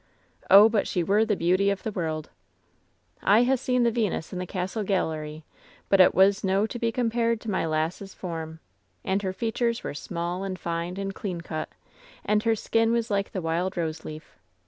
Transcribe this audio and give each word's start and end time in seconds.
"Oh, 0.49 0.67
but 0.67 0.87
she 0.87 1.03
were 1.03 1.25
the 1.25 1.35
beauty 1.35 1.69
of 1.69 1.83
the 1.83 1.91
world! 1.91 2.31
"I 3.21 3.43
ha'e 3.43 3.55
seen 3.55 3.83
the 3.83 3.91
Venus 3.91 4.33
in 4.33 4.39
the 4.39 4.47
castle 4.47 4.83
gallery, 4.83 5.43
but 5.89 5.99
it 5.99 6.15
was 6.15 6.43
no 6.43 6.65
to 6.65 6.79
be 6.79 6.91
compared 6.91 7.39
to 7.41 7.51
my 7.51 7.67
lass' 7.67 8.15
form. 8.15 8.61
And 9.05 9.21
her 9.21 9.31
fea 9.31 9.51
tures 9.51 9.83
were 9.83 9.93
small 9.93 10.43
and 10.43 10.57
fine 10.57 10.97
and 10.97 11.13
clean 11.13 11.41
cut, 11.41 11.69
and 12.25 12.41
her 12.41 12.55
skin 12.55 12.91
was 12.91 13.11
like 13.11 13.31
the 13.31 13.43
wild 13.43 13.77
rose 13.77 14.03
leaf. 14.03 14.39